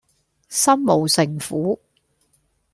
[0.49, 1.79] 心無城府￼